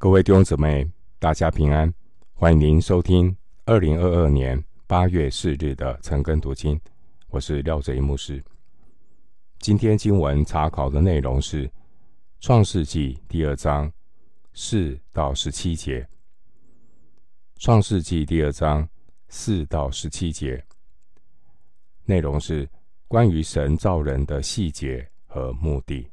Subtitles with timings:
[0.00, 1.92] 各位弟兄姊妹，大家平安！
[2.32, 6.80] 欢迎您收听二零二二年八月四日的晨更读经，
[7.30, 8.40] 我是廖哲牧师。
[9.58, 11.66] 今天经文查考的内容是
[12.38, 13.92] 《创世纪》第二章
[14.54, 16.00] 四到十七节，
[17.56, 18.88] 《创世纪》第二章
[19.28, 20.64] 四到十七节
[22.04, 22.68] 内容是
[23.08, 26.08] 关于神造人的细节和目的。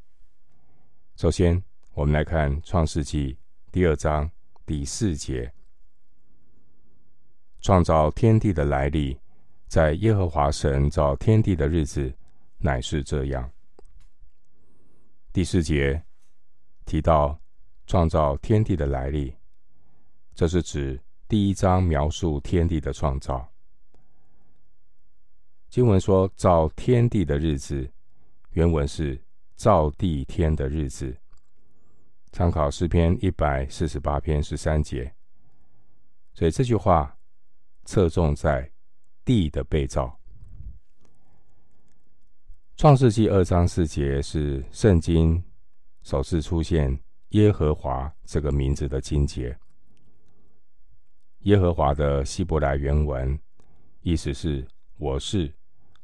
[1.18, 1.64] 首先，
[1.94, 3.34] 我们来看《创世纪》。
[3.76, 4.32] 第二章
[4.66, 5.54] 第四节，
[7.60, 9.20] 创造天地的来历，
[9.68, 12.16] 在耶和华神造天地的日子，
[12.60, 13.52] 乃是这样。
[15.34, 16.02] 第四节
[16.86, 17.38] 提到
[17.86, 19.36] 创造天地的来历，
[20.34, 23.46] 这是指第一章描述天地的创造。
[25.68, 27.92] 经文说造天地的日子，
[28.52, 29.22] 原文是
[29.58, 31.14] 造地天的日子。
[32.36, 35.10] 参考诗篇一百四十八篇十三节，
[36.34, 37.18] 所以这句话
[37.86, 38.70] 侧重在
[39.24, 40.20] 地的被造。
[42.76, 45.42] 创世纪二章四节是圣经
[46.04, 49.58] 首次出现耶和华这个名字的经节。
[51.44, 53.40] 耶和华的希伯来原文
[54.02, 54.68] 意思是
[55.00, 55.50] “我是”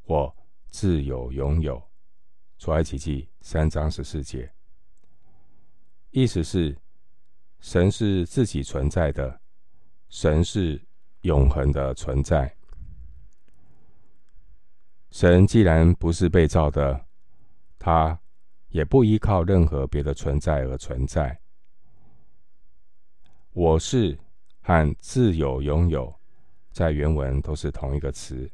[0.01, 0.33] 或
[0.71, 1.83] “自有拥有”。
[2.57, 4.49] 出埃及记三章十四节。
[6.11, 6.77] 意思是，
[7.61, 9.39] 神是自己存在的，
[10.09, 10.81] 神是
[11.21, 12.53] 永恒的存在。
[15.09, 17.05] 神既然不是被造的，
[17.79, 18.19] 他
[18.67, 21.39] 也不依靠任何别的存在而存在。
[23.53, 24.19] 我是
[24.59, 26.13] 和自有拥有，
[26.73, 28.51] 在原文都是同一个词。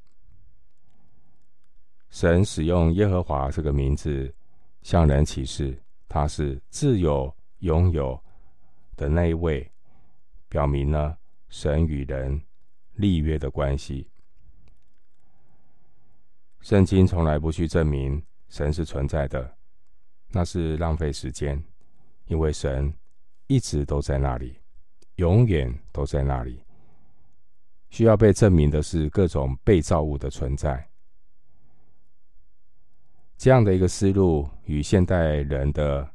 [2.12, 4.32] 神使用耶和华这个名字
[4.84, 7.36] 向人启示，他是自有。
[7.60, 8.22] 拥有
[8.96, 9.72] 的那一位，
[10.48, 11.18] 表明了
[11.50, 12.40] 神与人
[12.94, 14.10] 立约的关系。
[16.60, 19.58] 圣经从来不去证明神是存在的，
[20.30, 21.64] 那是浪费时间，
[22.26, 22.94] 因为神
[23.48, 24.60] 一直都在那里，
[25.16, 26.64] 永远都在那里。
[27.90, 30.88] 需要被证明的是各种被造物的存在。
[33.38, 36.14] 这样的一个思路与现代人的。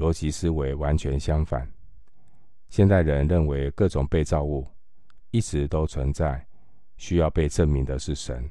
[0.00, 1.70] 逻辑思维完全相反。
[2.70, 4.66] 现代人认为各种被造物
[5.30, 6.46] 一直都存在，
[6.96, 8.50] 需要被证明的是神。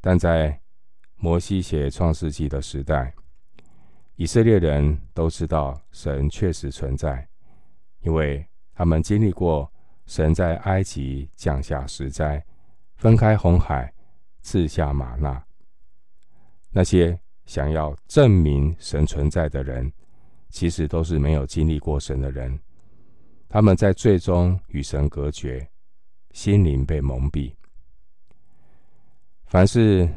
[0.00, 0.58] 但在
[1.16, 3.12] 摩西写创世纪的时代，
[4.16, 7.28] 以色列人都知道神确实存在，
[8.00, 9.70] 因为他们经历过
[10.06, 12.42] 神在埃及降下十灾，
[12.96, 13.92] 分开红海，
[14.40, 15.44] 赐下吗哪。
[16.70, 17.20] 那些。
[17.50, 19.92] 想要证明神存在的人，
[20.50, 22.56] 其实都是没有经历过神的人。
[23.48, 25.68] 他们在最终与神隔绝，
[26.30, 27.52] 心灵被蒙蔽。
[29.46, 30.08] 凡是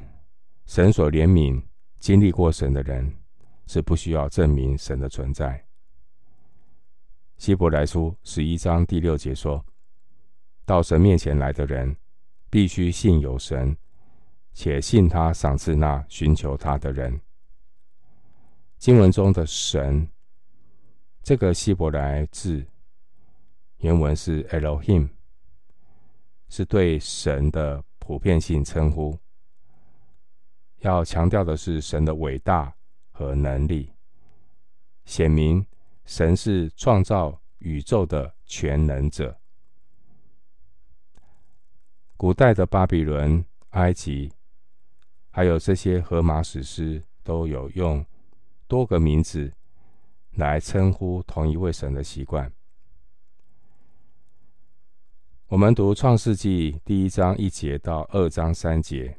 [0.68, 1.60] 神所怜悯、
[1.98, 3.12] 经历过神的人，
[3.66, 5.60] 是不需要证明神的存在。
[7.38, 9.66] 希伯来书十一章第六节说
[10.66, 11.98] ：“到神面前来的人，
[12.52, 13.76] 必须信有神。”
[14.54, 17.20] 且信他赏赐那寻求他的人。
[18.78, 20.08] 经文中的“神”
[21.24, 22.66] 这个希伯来字
[23.78, 25.10] 原文是 Elohim，
[26.50, 29.18] 是对神的普遍性称呼。
[30.80, 32.76] 要强调的是神的伟大
[33.12, 33.94] 和能力，
[35.06, 35.66] 显明
[36.06, 39.40] 神是创造宇宙的全能者。
[42.18, 44.32] 古代的巴比伦、埃及。
[45.36, 48.06] 还有这些荷马史诗都有用
[48.68, 49.52] 多个名字
[50.34, 52.52] 来称呼同一位神的习惯。
[55.48, 59.18] 我们读创世纪第一章一节到二章三节，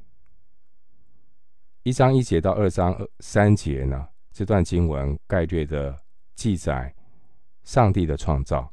[1.82, 5.98] 一章一节到二章三节呢，这段经文概略的
[6.36, 6.94] 记载
[7.64, 8.72] 上帝的创造。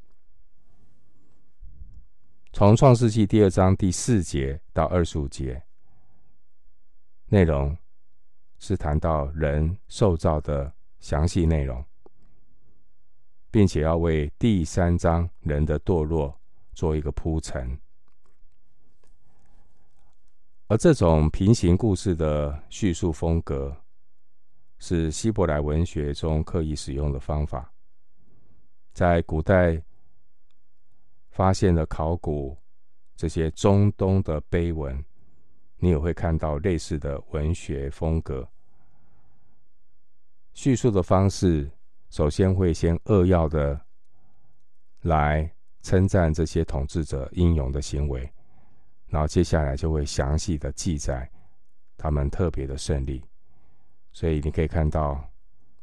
[2.53, 5.63] 从创世纪第二章第四节到二十五节。
[7.33, 7.73] 内容
[8.59, 10.69] 是谈到人受造的
[10.99, 11.81] 详细内容，
[13.49, 16.37] 并且要为第三章人的堕落
[16.73, 17.79] 做一个铺陈。
[20.67, 23.77] 而这种平行故事的叙述风格，
[24.77, 27.71] 是希伯来文学中刻意使用的方法。
[28.91, 29.81] 在古代
[31.29, 32.57] 发现了考古
[33.15, 35.01] 这些中东的碑文。
[35.83, 38.47] 你也会看到类似的文学风格，
[40.53, 41.71] 叙述的方式，
[42.11, 43.81] 首先会先扼要的
[45.01, 45.51] 来
[45.81, 48.31] 称赞这些统治者英勇的行为，
[49.07, 51.27] 然后接下来就会详细的记载
[51.97, 53.23] 他们特别的胜利。
[54.11, 55.13] 所以你可以看到，《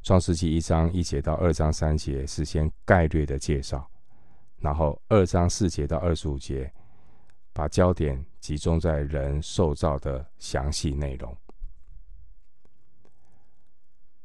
[0.05, 3.91] 创世纪》一章一节到二章三节是先概略的介绍，
[4.59, 6.73] 然后二章四节到二十五节
[7.53, 11.37] 把焦点集中在人受造的详细内容。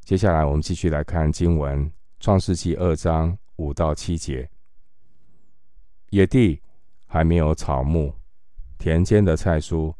[0.06, 1.86] 接下来，我们继续来看经文，
[2.22, 4.50] 《创世纪》二章五到七节。
[6.12, 6.62] 野地
[7.06, 8.16] 还没有草木，
[8.78, 9.94] 田间的菜蔬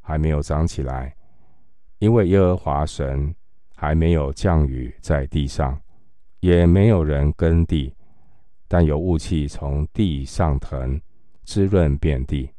[0.00, 1.16] 还没有长起来，
[1.98, 3.34] 因为耶和华神
[3.74, 5.82] 还没有降雨在地上，
[6.38, 7.92] 也没有人耕地，
[8.68, 11.00] 但有雾气从地上腾，
[11.42, 12.53] 滋润遍地。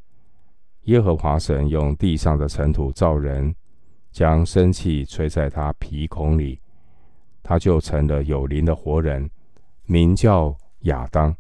[0.86, 3.56] 耶和华神用地上的尘土造人，
[4.12, 6.60] 将生气吹在他鼻孔里。
[7.42, 9.30] 他就成了有灵的活人，
[9.84, 11.36] 名叫亚当。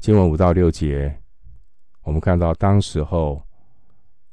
[0.00, 1.16] 经文五到六节，
[2.02, 3.40] 我们看到当时候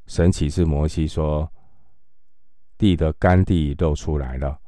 [0.08, 1.52] 神启示摩西说，
[2.78, 4.60] 地的干地露出来了，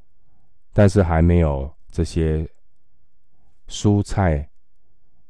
[0.74, 2.48] 但是还没有这些
[3.68, 4.48] 蔬菜、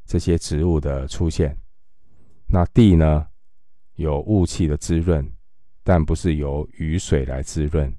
[0.06, 1.58] 这些植物的出现。
[2.50, 3.28] 那地呢，
[3.96, 5.30] 有雾气的滋润，
[5.84, 7.94] 但不是由雨水来滋润。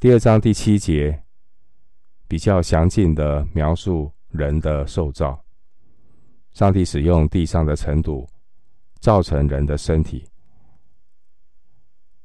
[0.00, 1.22] 第二章第七节
[2.26, 5.44] 比较详尽的描述人的受造。
[6.52, 8.28] 上帝使用地上的尘土
[8.98, 10.28] 造成人的身体。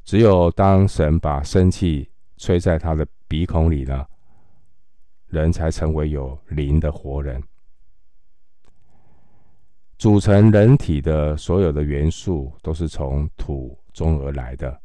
[0.03, 4.05] 只有当神把生气吹在他的鼻孔里呢，
[5.27, 7.41] 人才成为有灵的活人。
[9.97, 14.79] 组成人体的所有的元素都是从土中而来的。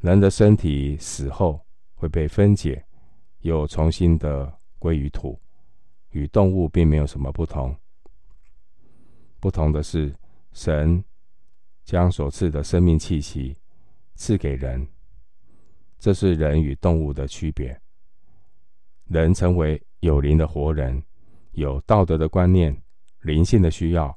[0.00, 1.60] 人的身体死后
[1.94, 2.82] 会被分解，
[3.40, 5.38] 又重新的归于土，
[6.10, 7.76] 与动物并没有什么不同。
[9.40, 10.14] 不同的是，
[10.52, 11.04] 神
[11.84, 13.54] 将所赐的生命气息
[14.14, 14.86] 赐给人，
[15.98, 17.78] 这是人与动物的区别。
[19.06, 21.02] 人成为有灵的活人，
[21.52, 22.74] 有道德的观念、
[23.24, 24.16] 灵性的需要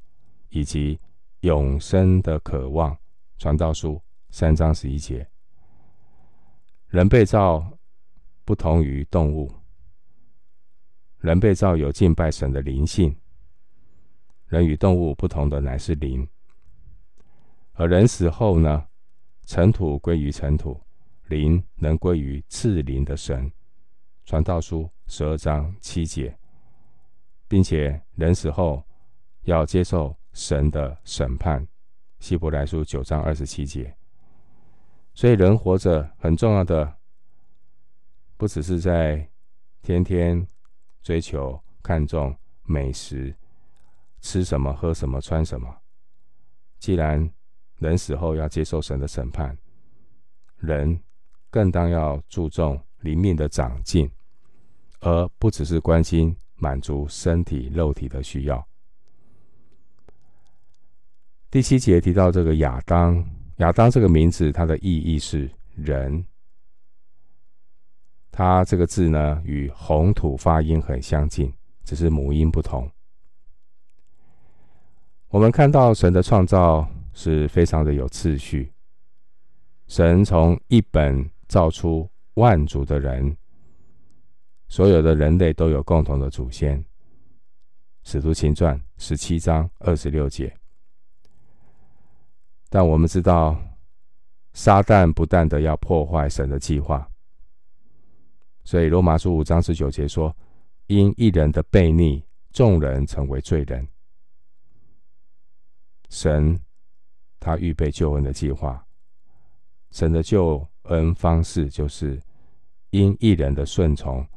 [0.50, 1.00] 以及
[1.39, 2.95] 永生的渴望。
[3.38, 4.01] 传道书
[4.31, 5.27] 三章十一节。
[6.88, 7.65] 人被造
[8.44, 9.51] 不同于动物，
[11.19, 13.15] 人被造有敬拜神的灵性。
[14.48, 16.27] 人与动物不同的乃是灵，
[17.74, 18.88] 而人死后呢，
[19.45, 20.81] 尘土归于尘土，
[21.27, 23.51] 灵能归于赐灵的神。
[24.25, 26.38] 传道书十二章七节，
[27.48, 28.81] 并且人死后
[29.52, 31.66] 要接受神的审判。
[32.20, 33.96] 希伯来书九章二十七节。
[35.14, 36.98] 所以，人活着很重要的，
[38.36, 39.28] 不只是在
[39.82, 40.46] 天天
[41.02, 43.34] 追求、看重美食，
[44.20, 45.74] 吃什么、喝什么、穿什么。
[46.78, 47.32] 既然
[47.78, 49.58] 人死后要接受神的审判，
[50.58, 51.02] 人
[51.50, 54.12] 更当要注重灵命的长进，
[55.00, 58.68] 而不只是关心满足身体肉体的需要。
[61.57, 63.27] 第七节提到这个亚当。
[63.56, 66.24] 亚当这个名字，它的意义是人。
[68.30, 71.52] 它这个字呢，与红土发音很相近，
[71.83, 72.87] 只是母音不同。
[75.30, 78.71] 我们看到神的创造是非常的有次序。
[79.87, 83.35] 神从一本造出万族的人，
[84.68, 86.85] 所有的人类都有共同的祖先。
[88.04, 90.56] 使徒行传十七章二十六节。
[92.69, 93.57] 但我们知道，
[94.54, 97.09] 撒旦不断的要破坏神的计划，
[98.64, 100.36] 所以罗马书五章十九节说
[100.88, 102.21] ：“因一人的悖逆，
[102.52, 103.88] 众人成为罪人。”
[106.09, 106.59] 神
[107.40, 108.86] 他预备救恩的计划，
[109.92, 112.21] 神的救恩方式就是
[112.90, 114.28] 因一人的顺从，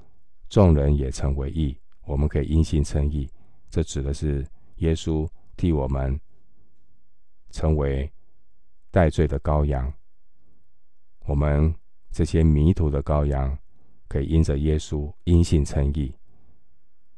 [0.48, 1.76] 众人也成为义。
[2.04, 3.28] 我们可以因信称义，
[3.68, 4.46] 这指的是
[4.76, 6.20] 耶稣替我们
[7.50, 8.08] 成为。
[8.90, 9.92] 代罪的羔羊，
[11.26, 11.72] 我们
[12.10, 13.56] 这些迷途的羔羊，
[14.08, 16.12] 可以因着耶稣因信称义。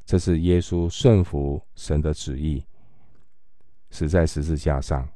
[0.04, 2.66] 这是耶稣顺服神的旨意，
[3.90, 5.08] 死在十字架上，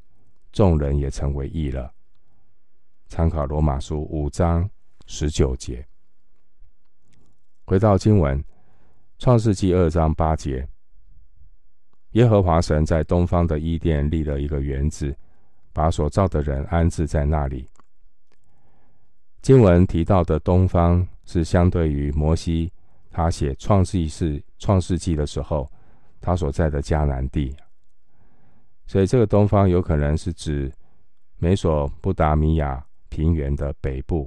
[0.50, 1.92] 众人也成为义了。
[3.06, 4.68] 参考罗马书五章
[5.06, 5.86] 十九节。
[7.66, 8.42] 回到经文，
[9.18, 10.66] 创世纪二章八节，
[12.12, 15.14] 耶和华神在东方的伊甸立了一个园子。
[15.76, 17.68] 把所造的人安置在那里。
[19.42, 22.72] 经文提到的东方，是相对于摩西
[23.10, 25.70] 他写创世记、创世纪的时候，
[26.18, 27.54] 他所在的迦南地。
[28.86, 30.72] 所以，这个东方有可能是指
[31.36, 34.26] 美索不达米亚平原的北部，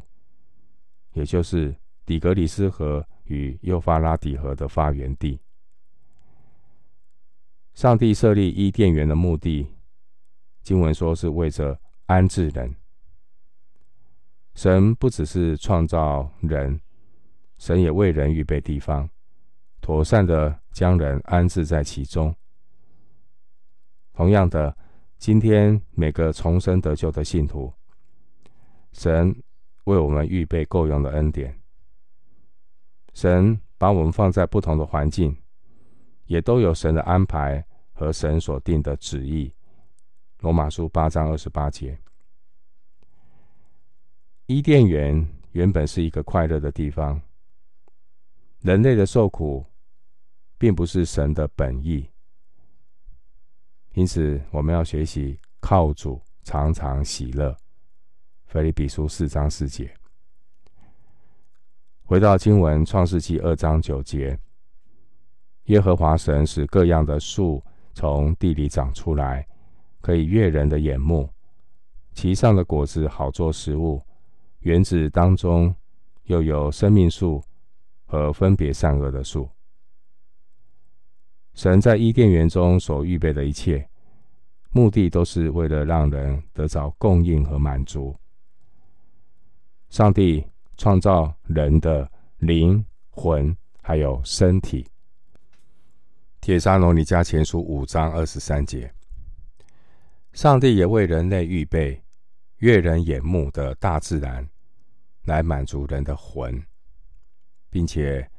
[1.14, 1.76] 也就是
[2.06, 5.42] 底格里斯河与幼发拉底河的发源地。
[7.74, 9.66] 上帝设立伊甸园的目的，
[10.62, 12.76] 经文说是为着安置人。
[14.56, 16.80] 神不只是创造人，
[17.58, 19.10] 神也为人预备地方，
[19.80, 22.36] 妥善的将人安置在其中。
[24.14, 24.76] 同样的，
[25.18, 27.74] 今天每个重生得救的信徒，
[28.92, 29.34] 神
[29.86, 31.58] 为我们预备够用的恩典。
[33.14, 35.36] 神把我们放在不同的环境，
[36.26, 39.54] 也都有神的安排和神所定的旨意。
[40.40, 42.00] 罗马书八章二十八节。
[44.46, 47.22] 伊甸园原本是一个快乐的地方。
[48.62, 49.66] 人类的受苦，
[50.58, 52.10] 并不是神的本意，
[53.94, 57.56] 因此我们要学习靠主常常喜乐。
[58.46, 59.94] 腓立比书四章四节。
[62.06, 64.40] 回到经文，创世记二章九节，
[65.66, 67.62] 耶和华神使各样的树
[67.94, 69.48] 从地里长出来，
[70.02, 71.30] 可以悦人的眼目，
[72.14, 74.02] 其上的果子好做食物。
[74.60, 75.74] 园子当中
[76.24, 77.42] 又有生命树
[78.06, 79.50] 和分别善恶的树。
[81.54, 83.90] 神在伊甸园中所预备的一切，
[84.72, 88.16] 目的都是为了让人得着供应和满足。
[89.90, 90.46] 上帝
[90.78, 94.86] 创造人的灵魂还有身体。
[96.42, 98.94] 帖撒罗尼迦前书五章二十三节，
[100.34, 102.04] 上帝也为人类预备。
[102.58, 104.50] 悦人眼目的大自然，
[105.24, 106.62] 来满足人的魂，
[107.70, 108.30] 并且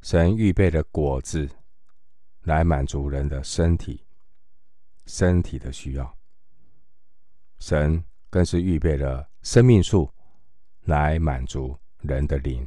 [0.00, 1.46] 神预备了果子，
[2.44, 4.02] 来满足人的身体，
[5.04, 6.16] 身体的需要。
[7.58, 10.10] 神更是预备了生命树，
[10.84, 12.66] 来满足人的灵，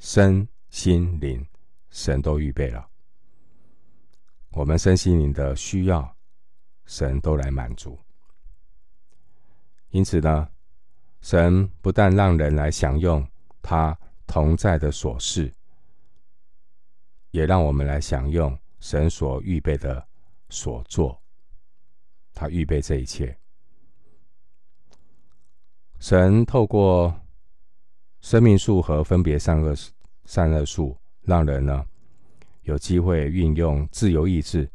[0.00, 1.46] 身心灵，
[1.90, 2.88] 神都预备了。
[4.50, 6.13] 我们身心灵的需要，
[6.86, 7.98] 神都来满足。
[9.90, 10.48] 因此呢，
[11.20, 13.26] 神不但让人来享用
[13.62, 15.52] 他同在的所事，
[17.30, 20.06] 也让我们来享用神所预备的
[20.48, 21.20] 所作。
[22.32, 23.38] 他预备这一切，
[26.00, 27.14] 神透过
[28.20, 29.72] 生命树和分别善恶
[30.24, 31.86] 善恶树，让人呢
[32.62, 34.68] 有机会运用自由意志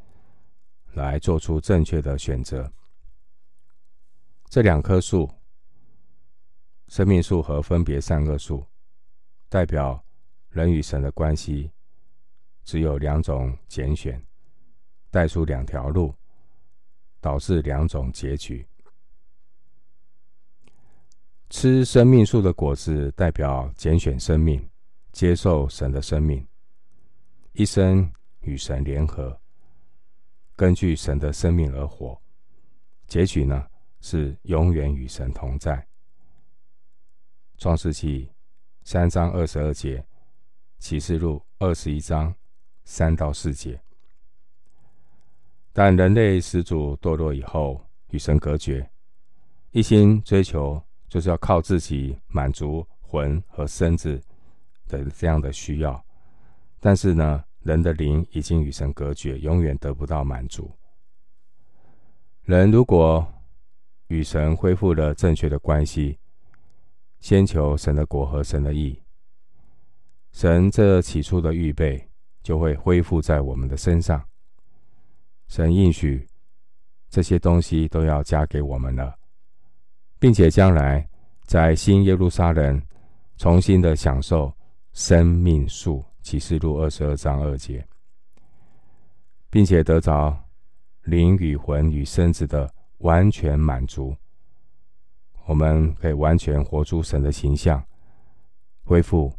[0.99, 2.69] 来做出正确的选择。
[4.49, 5.31] 这两棵树，
[6.89, 8.65] 生命树和分别善恶树，
[9.47, 10.03] 代表
[10.49, 11.71] 人与神的关系，
[12.65, 14.21] 只有两种拣选，
[15.09, 16.13] 带出两条路，
[17.21, 18.67] 导致两种结局。
[21.49, 24.69] 吃生命树的果子，代表拣选生命，
[25.11, 26.45] 接受神的生命，
[27.53, 29.39] 一生与神联合，
[30.59, 32.21] 根据神的生命而活。
[33.07, 33.65] 结局呢？
[34.01, 35.87] 是永远与神同在。
[37.57, 38.29] 创世纪
[38.83, 40.05] 三章二十二节，
[40.77, 42.35] 启示录二十一章
[42.83, 43.81] 三到四节。
[45.71, 48.89] 但人类始祖堕落以后，与神隔绝，
[49.71, 54.21] 一心追求就是要靠自己满足魂和身子
[54.89, 56.05] 的这样的需要。
[56.81, 60.71] 但是呢，人的灵已经与神隔绝，永远得不到满足。
[62.43, 63.25] 人如果
[64.07, 66.17] 与神恢复了正确的关系，
[67.19, 69.01] 先求神的国和神的义，
[70.31, 72.09] 神这起初的预备
[72.41, 74.23] 就会恢复在我们的身上。
[75.47, 76.27] 神应许
[77.09, 79.15] 这些东西都要加给我们了，
[80.17, 81.07] 并且将来
[81.45, 82.81] 在新耶路撒冷
[83.37, 84.51] 重新的享受
[84.93, 87.87] 生命树，启示录二十二章二节，
[89.49, 90.45] 并且得着
[91.05, 92.71] 灵与魂与身子的。
[92.99, 94.13] 完全满足，
[95.45, 97.81] 我们可以完全活出神的形象，
[98.83, 99.33] 恢复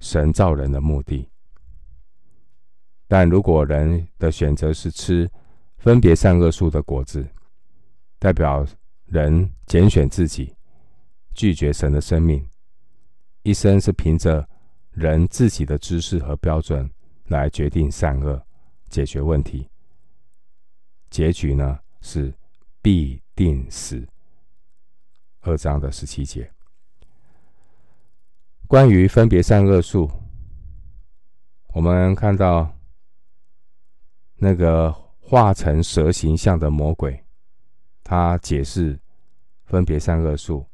[0.00, 1.30] 神造人的目的。
[3.06, 5.30] 但如果人的选择是吃
[5.76, 7.24] 分别善恶树的果子，
[8.18, 8.66] 代表
[9.04, 10.52] 人拣选自己，
[11.32, 12.44] 拒绝神的生命，
[13.44, 14.48] 一生是凭着
[14.98, 16.90] 人自己的知识和标准
[17.28, 18.42] 来决定善恶，
[18.88, 19.68] 解决问题。
[21.08, 22.34] 结局呢是。
[22.80, 24.06] 必定死。
[25.40, 26.50] 二章的十七节，
[28.66, 30.08] 关于分别善恶术，
[31.74, 32.72] 我们看到
[34.36, 34.90] 那个
[35.20, 37.22] 化成蛇形象的魔鬼，
[38.02, 38.98] 他解释
[39.64, 40.64] 分别善恶术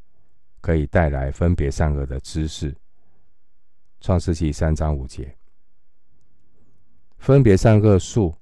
[0.61, 2.77] 可以带来分别善恶的知识。
[4.05, 5.35] 创世记三章五节，
[7.17, 8.37] 分别善恶树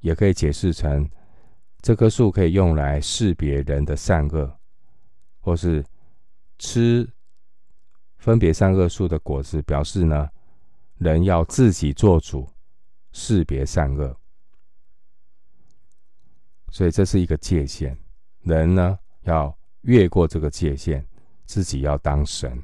[0.00, 1.08] 也可以解释成，
[1.80, 4.58] 这棵树可以用来识别人的善恶，
[5.38, 5.84] 或是
[6.58, 7.08] 吃
[8.16, 10.28] 分别善恶树的果子，表示呢，
[10.98, 12.50] 人要自己做主，
[13.12, 14.18] 识别善恶。
[16.72, 17.96] 所以这是一个界限，
[18.40, 21.06] 人呢要越过这个界限，
[21.46, 22.60] 自己要当神。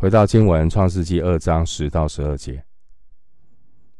[0.00, 2.64] 回到经文，《创世记》二章十到十二节，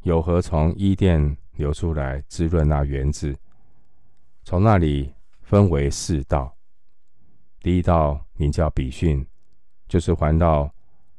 [0.01, 3.37] 有河从伊甸流出来，滋润那园子。
[4.43, 6.57] 从那里分为四道，
[7.59, 9.23] 第一道名叫比逊，
[9.87, 10.73] 就是环绕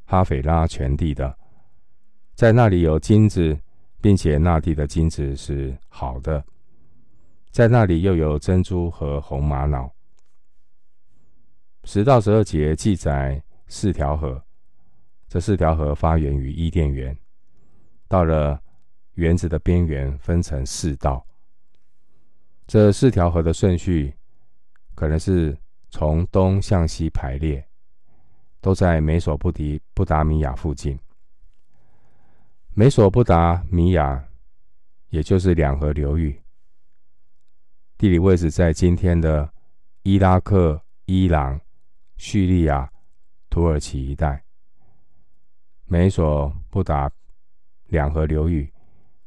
[0.05, 1.33] 哈斐拉全地的，
[2.35, 3.57] 在那里有金子，
[4.01, 6.45] 并且那地的金子是好的，
[7.53, 9.89] 在那里又有珍珠和红玛瑙。
[11.85, 14.43] 十到十二节记载四条河。
[15.33, 17.17] 这四条河发源于伊甸园，
[18.07, 18.63] 到了
[19.15, 21.27] 园子的边缘，分成四道。
[22.67, 24.13] 这四条河的顺序
[24.95, 25.57] 可能是
[25.89, 27.67] 从东向西排列，
[28.61, 30.99] 都在美索不迪不达米亚附近。
[32.75, 34.23] 美索不达米亚，
[35.09, 36.39] 也就是两河流域，
[37.97, 39.51] 地理位置在今天的
[40.03, 41.59] 伊拉克、伊朗、
[42.19, 42.93] 叙利亚、
[43.49, 44.45] 土耳其一带。
[45.93, 47.13] 美索不达
[47.89, 48.73] 两河流域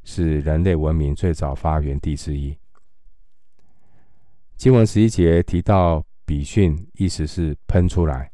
[0.03, 2.57] 是人类文明最早发源地之一。
[4.55, 8.31] 经文十一节提到比逊，意思是喷出来；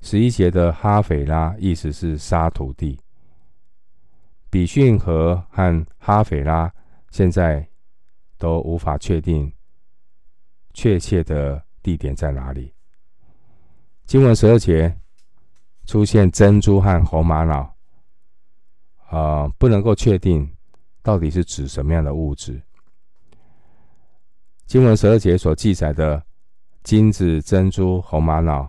[0.00, 2.98] 十一节的哈斐拉，意思是沙土地。
[4.50, 6.68] 比逊河和哈斐拉
[7.12, 7.64] 现在
[8.38, 9.52] 都无法确定
[10.72, 12.74] 确切的地点在哪里。
[14.04, 14.98] 经文十二节。
[15.86, 17.74] 出现珍珠和红玛瑙，
[19.10, 20.50] 呃，不能够确定
[21.02, 22.62] 到底是指什么样的物质。
[24.66, 26.24] 经文十二节所记载的
[26.82, 28.68] 金子、珍珠、红玛瑙，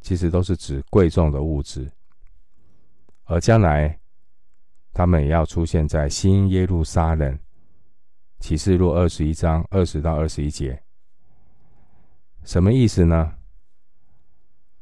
[0.00, 1.90] 其实都是指贵重的物质，
[3.24, 3.98] 而将来
[4.92, 7.38] 他们也要出现在新耶路撒冷。
[8.38, 10.82] 启示录二十一章二十到二十一节，
[12.44, 13.34] 什么意思呢？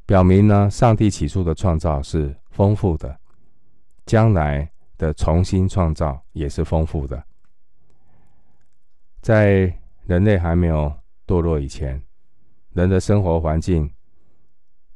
[0.07, 3.19] 表明呢，上帝起初的创造是丰富的，
[4.05, 7.25] 将来的重新创造也是丰富的。
[9.23, 10.95] 在人类还没有
[11.27, 12.03] 堕落以前，
[12.73, 13.90] 人的生活环境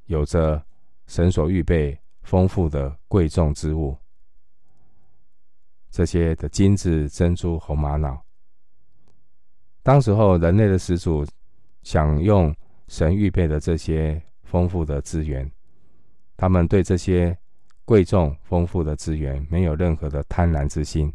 [0.04, 0.62] 有着
[1.06, 3.96] 神所预备丰富的贵重之物，
[5.90, 8.22] 这些的金子、珍珠、红玛瑙。
[9.82, 11.24] 当时候，人类的始祖
[11.82, 12.54] 享用
[12.88, 14.22] 神预备的这些。
[14.50, 15.50] 丰富的资源，
[16.36, 17.36] 他们对这些
[17.84, 21.12] 贵重丰富的资源没有任何的贪婪之心。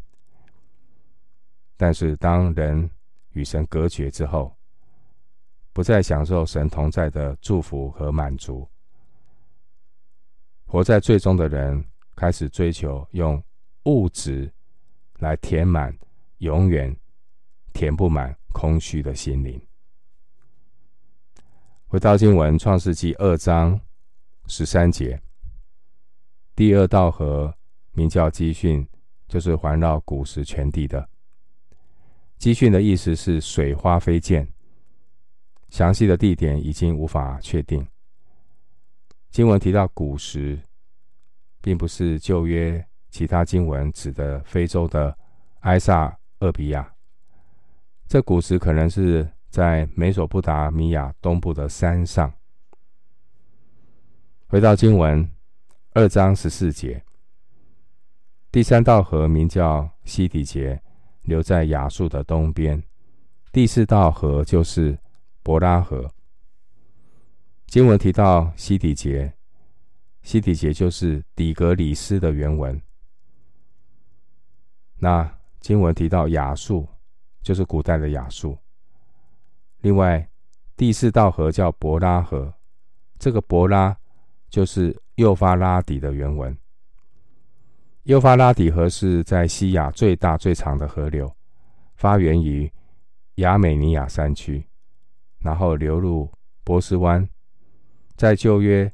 [1.76, 2.88] 但是，当人
[3.32, 4.56] 与神隔绝之后，
[5.72, 8.68] 不再享受神同在的祝福和满足，
[10.66, 13.42] 活在最终的人开始追求用
[13.86, 14.48] 物质
[15.18, 15.92] 来填满
[16.38, 16.96] 永远
[17.72, 19.60] 填不满空虚的心灵。
[21.94, 23.80] 回到经文，《创世记》二章
[24.48, 25.22] 十三节，
[26.56, 27.54] 第二道河
[27.92, 28.84] 名叫基训，
[29.28, 31.08] 就是环绕古时全地的。
[32.36, 34.44] 基训的意思是水花飞溅，
[35.68, 37.86] 详细的地点已经无法确定。
[39.30, 40.58] 经文提到古时，
[41.60, 45.16] 并不是旧约其他经文指的非洲的
[45.60, 46.92] 埃撒俄比亚，
[48.08, 49.30] 这古时可能是。
[49.54, 52.34] 在美索不达米亚东部的山上。
[54.48, 55.30] 回到经文
[55.92, 57.04] 二章十四节，
[58.50, 60.82] 第三道河名叫西底结，
[61.22, 62.82] 流在亚述的东边。
[63.52, 64.98] 第四道河就是
[65.44, 66.12] 伯拉河。
[67.68, 69.32] 经文提到西底结，
[70.22, 72.82] 西底结就是底格里斯的原文。
[74.96, 76.88] 那经文提到亚述，
[77.40, 78.58] 就是古代的亚述。
[79.84, 80.26] 另外，
[80.78, 82.54] 第四道河叫伯拉河，
[83.18, 83.94] 这个伯拉
[84.48, 86.56] 就是幼发拉底的原文。
[88.04, 91.30] 幼发拉底河是在西亚最大最长的河流，
[91.96, 92.72] 发源于
[93.34, 94.66] 亚美尼亚山区，
[95.40, 96.32] 然后流入
[96.64, 97.28] 波斯湾，
[98.16, 98.90] 在旧约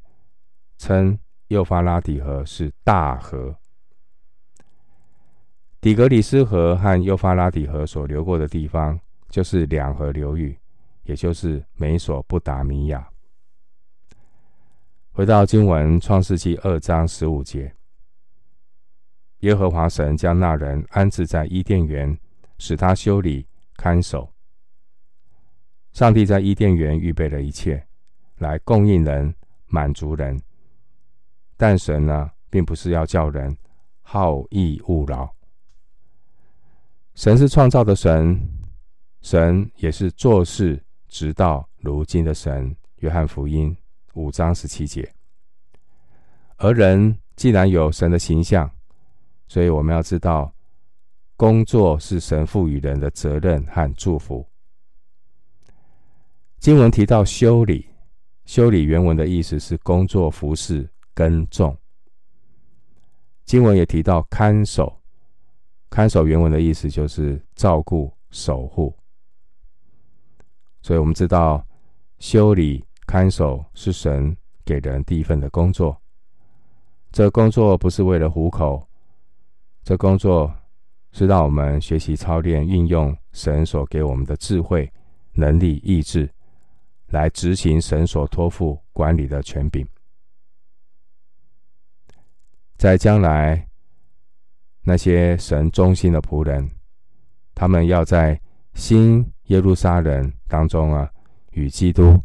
[0.77, 3.55] 称幼发拉底河是大河。
[5.79, 8.99] 底格里斯河和幼发拉底河所流过的地方，
[9.29, 10.59] 就是两河流域，
[11.03, 13.07] 也就是美索不达米亚。
[15.11, 17.73] 回到经文创世纪二章十五节，
[19.39, 22.17] 耶和华神将那人安置在伊甸园，
[22.57, 24.31] 使他修理看守。
[25.91, 27.85] 上帝在伊甸园预备了一切，
[28.37, 29.35] 来供应人、
[29.67, 30.41] 满足人。
[31.57, 33.55] 但神呢，并不是要叫人
[34.01, 35.29] 好逸恶劳。
[37.13, 38.39] 神是创造的神，
[39.21, 42.75] 神也是做事直到如今的神。
[43.01, 43.75] 约翰福音
[44.13, 45.11] 五章十七节。
[46.57, 48.69] 而人既然有神的形象，
[49.47, 50.53] 所以我们要知道，
[51.35, 54.47] 工作是神赋予人的责任和祝福。
[56.59, 57.89] 经文提到修理，
[58.45, 61.75] 修理原文的意思是工作、服侍、耕种。
[63.45, 64.95] 经文也提到看守。
[65.89, 68.95] 看守原文的意思就是照顾、守护，
[70.81, 71.65] 所以我们知道
[72.19, 75.95] 修理、看守是神给人第一份的工作。
[77.11, 78.87] 这工作不是为了糊口，
[79.83, 80.53] 这工作
[81.11, 84.91] 是让我们学习操练、运用神所给我们的智慧、
[85.33, 86.29] 能力、意志，
[87.07, 89.87] 来执行神所托付管理的权柄，
[92.77, 93.67] 在将来。
[94.83, 96.67] 那些神忠心的仆人，
[97.53, 98.41] 他们要在
[98.73, 101.09] 新耶路撒冷当中啊，
[101.51, 102.21] 与基督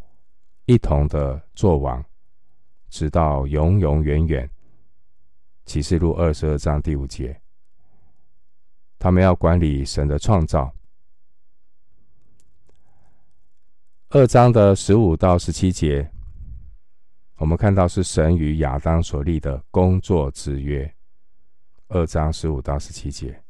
[0.65, 2.05] 一同的作王，
[2.89, 4.51] 直到永永远远。
[5.65, 7.41] 启示录二十二章第五节，
[8.99, 10.75] 他们要管理神的创造。
[14.09, 16.11] 二章的十五到十七节，
[17.37, 20.93] 我们看到是神与亚当所立的工作之约。
[21.89, 23.41] 二章十五到十七节，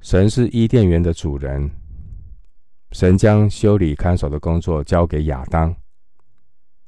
[0.00, 1.70] 神是伊甸园的主人，
[2.92, 5.74] 神将修理看守的工作交给亚当，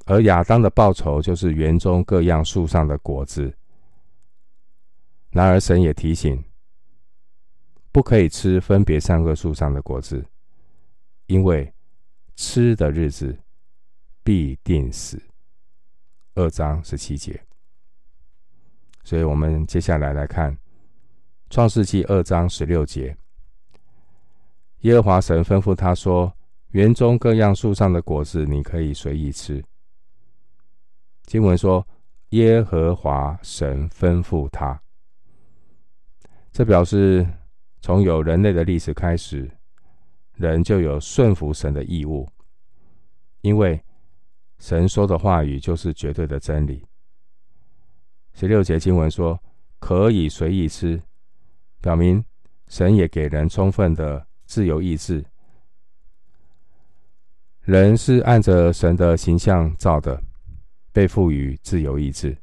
[0.05, 3.55] 而亚当的报酬就是园中各样树上的果子。
[5.29, 6.43] 然而，神也提醒，
[7.91, 10.25] 不可以吃分别善恶树上的果子，
[11.27, 11.73] 因为
[12.35, 13.39] 吃的日子
[14.23, 15.21] 必定死。
[16.35, 17.41] 二章十七节。
[19.03, 20.53] 所以，我们接下来来看
[21.49, 23.15] 《创世纪》二章十六节。
[24.83, 26.31] 耶和华神吩咐他说
[26.71, 29.63] ：“园中各样树上的果子，你可以随意吃。”
[31.23, 31.87] 经文说
[32.31, 34.77] ：“耶和华神吩咐他。”
[36.51, 37.25] 这表示
[37.79, 39.49] 从有人类的历史开始，
[40.33, 42.29] 人就有顺服神的义务，
[43.39, 43.81] 因为
[44.59, 46.85] 神说的话语就是绝对的真理。
[48.33, 49.41] 十六节经文说
[49.79, 51.01] ：“可以随意吃”，
[51.79, 52.23] 表明
[52.67, 55.25] 神也给人充分的自由意志。
[57.61, 60.21] 人是按着神的形象造的，
[60.91, 62.37] 被赋予自由意志。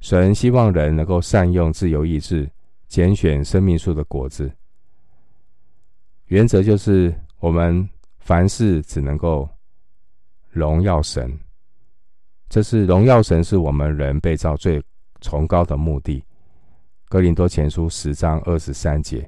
[0.00, 2.46] 神希望人能够善用自由意志，
[2.86, 4.52] 拣选生命树的果子。
[6.26, 9.48] 原则就是，我们凡事只能够
[10.50, 11.34] 荣耀神。
[12.50, 14.82] 这是荣耀神，是我们人被造最
[15.22, 16.22] 崇高的目的。
[17.08, 19.26] 哥林多前书十章二十三节，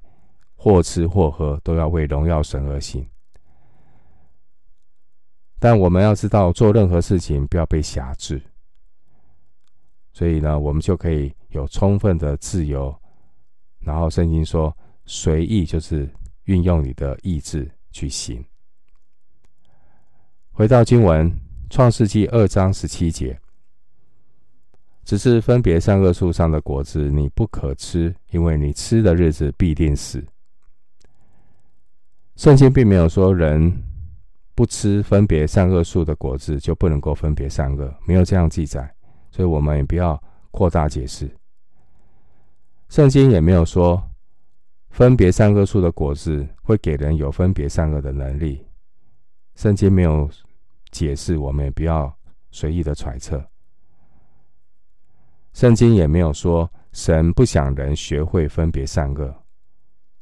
[0.63, 3.09] 或吃或喝，都要为荣耀神而行。
[5.59, 8.43] 但我们要知道，做任何事情不要被辖制。
[10.13, 12.95] 所以呢，我们就可以有充分的自由。
[13.79, 16.07] 然后圣经说，随意就是
[16.45, 18.45] 运用你的意志去行。
[20.51, 21.35] 回到经文。
[21.73, 23.39] 创世纪二章十七节，
[25.05, 30.21] 只是分别善恶树上的果子，你不可吃，因为你吃的日子必定死。
[32.41, 33.71] 圣经并没有说人
[34.55, 38.91] 不吃分别善恶树的果子就不能够分别善恶，没有这样记载，
[39.31, 40.19] 所以我们也不要
[40.51, 41.31] 扩大解释。
[42.89, 44.03] 圣经也没有说
[44.89, 48.67] 分别善恶树的果子会给人有分别善恶的能力，
[49.55, 50.27] 圣经没有。
[50.91, 52.13] 解释，我们也不要
[52.51, 53.41] 随意的揣测。
[55.53, 59.33] 圣经也没有说神不想人学会分别善恶，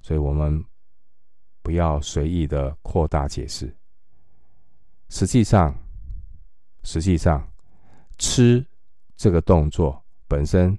[0.03, 0.63] 所以我们
[1.69, 3.71] 不要随意的扩大解释。
[5.11, 5.79] 实际上，
[6.83, 7.47] 实际上，
[8.17, 8.65] 吃
[9.19, 10.79] 这个动作本身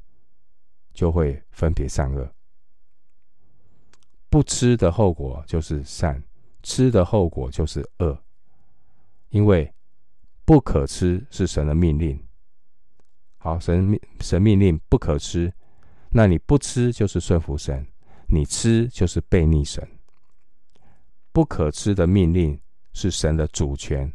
[0.92, 2.28] 就会分别善恶。
[4.32, 6.24] 不吃的后果就是善，
[6.64, 8.20] 吃的后果就是恶，
[9.30, 9.72] 因为。
[10.44, 12.20] 不可吃是神的命令，
[13.38, 15.54] 好，神命神命令不可吃，
[16.10, 17.86] 那你不吃就是顺服神，
[18.26, 19.88] 你吃就是悖逆神。
[21.40, 22.60] 不可吃的命令
[22.92, 24.12] 是神的主权。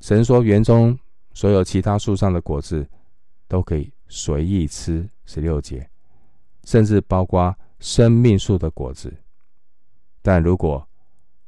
[0.00, 0.98] 神说，园中
[1.34, 2.88] 所有其他树上的果子
[3.46, 5.86] 都可以随意吃，十六节，
[6.64, 9.14] 甚至包括生命树的果子。
[10.22, 10.88] 但如果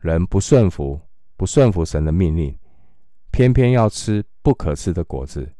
[0.01, 1.01] 人不顺服，
[1.35, 2.55] 不顺服神的命令，
[3.31, 5.51] 偏偏要吃不可吃的果子，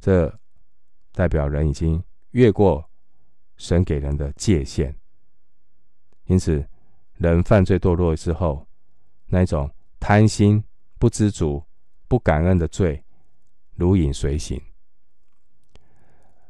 [0.00, 0.36] 这
[1.12, 2.84] 代表人已经越过
[3.56, 4.92] 神给人的界限。
[6.24, 6.68] 因此，
[7.20, 8.66] 人犯罪堕落之后，
[9.26, 10.64] 那种贪心、
[10.98, 11.62] 不知足、
[12.08, 13.04] 不感恩的罪，
[13.76, 14.58] 如影随形。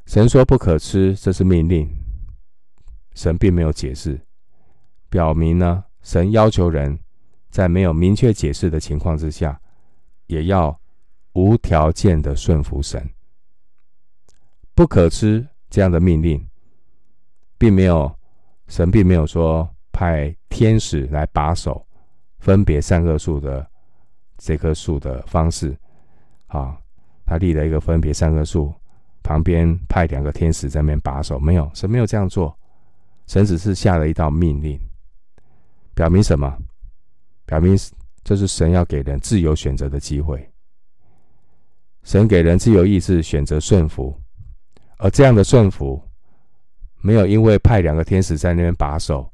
[0.05, 1.93] 神说不可吃，这是命令。
[3.15, 4.17] 神并没有解释，
[5.09, 6.97] 表明呢，神要求人
[7.49, 9.59] 在没有明确解释的情况之下，
[10.27, 10.79] 也要
[11.33, 13.09] 无条件的顺服神。
[14.73, 16.49] 不可吃这样的命令，
[17.57, 18.17] 并没有，
[18.69, 19.69] 神并没有说
[20.01, 21.85] 派天使来把守，
[22.39, 23.69] 分别善恶树的
[24.39, 25.77] 这棵树的方式。
[26.47, 26.75] 啊，
[27.23, 28.73] 他立了一个分别善恶树，
[29.21, 32.57] 旁边派两个天使在那边把守，没有，神没有这样做，
[33.27, 34.75] 神只是下了一道命令，
[35.93, 36.51] 表明什么？
[37.45, 37.77] 表明
[38.23, 40.49] 这是神要给人自由选择的机会。
[42.01, 44.19] 神给人自由意志选择顺服，
[44.97, 46.01] 而这样的顺服，
[47.01, 49.30] 没有因为派两个天使在那边把守，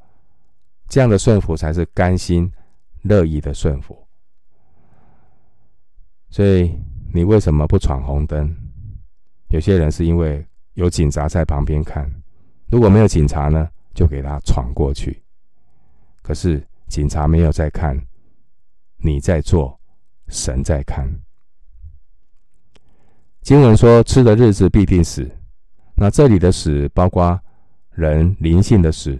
[0.87, 2.51] 这样的顺服才是甘心
[3.01, 3.97] 乐意的顺服。
[6.29, 6.77] 所以
[7.13, 8.55] 你为什么不闯红灯？
[9.49, 12.09] 有些人是因为有警察在旁边看，
[12.67, 15.21] 如果没有警察呢，就给他闯过去。
[16.21, 16.65] 可是。
[16.87, 18.01] 警察没有在看，
[18.95, 19.77] 你在做，
[20.29, 21.05] 神在看。
[23.41, 25.29] 经文说：“吃的日子必定死。”
[25.95, 27.37] 那这里的死包括
[27.91, 29.19] 人灵性的死，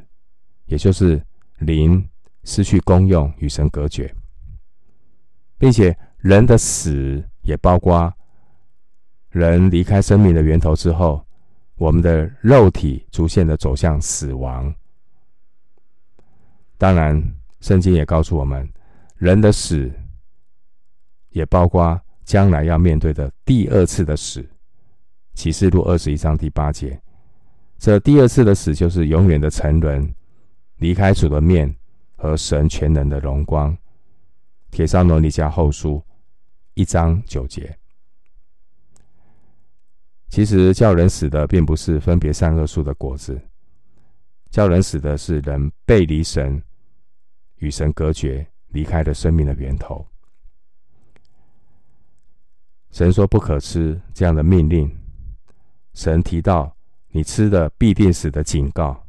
[0.67, 1.21] 也就是
[1.57, 2.07] 灵
[2.43, 4.13] 失去功用，与神隔绝，
[5.57, 8.13] 并且人的死也包括
[9.29, 11.25] 人离开生命的源头之后，
[11.75, 14.73] 我们的肉体逐渐的走向死亡。
[16.77, 17.33] 当然。
[17.59, 18.71] 圣经也告诉我们，
[19.15, 19.91] 人的死
[21.29, 24.47] 也包括将来要面对的第二次的死。
[25.33, 27.01] 启示录二十一章第八节，
[27.79, 30.13] 这第二次的死就是永远的沉沦，
[30.77, 31.75] 离开主的面
[32.15, 33.75] 和神全能的荣光。
[34.71, 36.03] 铁砂罗尼加后书
[36.73, 37.77] 一章九节。
[40.29, 43.39] 其实叫人死的，并不是分别善恶树的果子，
[44.49, 46.61] 叫人死的是人背离神。
[47.59, 50.05] 与神隔绝，离开了生命的源头。
[52.91, 54.95] 神说不可吃这样的命令，
[55.93, 56.75] 神提到
[57.07, 59.06] 你吃的必定死的警告，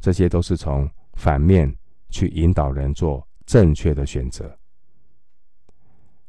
[0.00, 1.72] 这些都是从反面
[2.08, 4.58] 去引导人做正确的选择。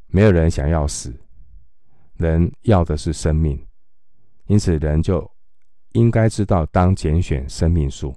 [0.06, 1.12] 没有人想要死，
[2.14, 3.66] 人要的是生命，
[4.46, 5.28] 因此人就
[5.92, 8.14] 应该知道当拣选生命树，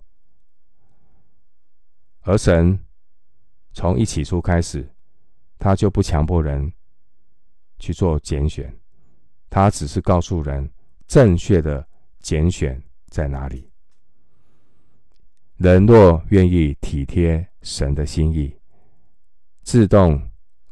[2.22, 2.80] 而神。
[3.78, 4.90] 从一起初开始，
[5.60, 6.72] 他就不强迫人
[7.78, 8.74] 去做拣选，
[9.50, 10.72] 他只是告诉人
[11.08, 11.86] 正确的
[12.22, 13.70] 拣选在哪里。
[15.58, 18.54] 人若愿意体贴神的心意，
[19.64, 20.22] 自动、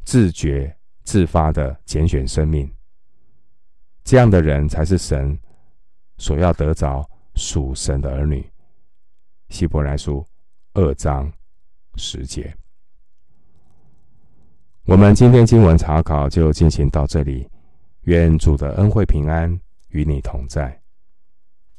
[0.04, 2.70] 自觉、自发的拣选生命，
[4.04, 5.38] 这样的人才是神
[6.18, 8.46] 所要得着属神的儿女。
[9.48, 10.24] 希伯来书
[10.74, 11.32] 二章
[11.96, 12.54] 十节。
[14.84, 17.48] 我们今天经文查考就进行到这里，
[18.02, 20.83] 愿主的恩惠平安与你同在。